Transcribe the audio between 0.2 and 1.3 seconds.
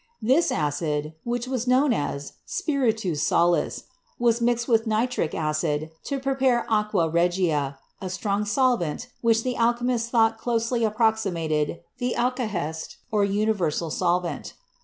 This acid,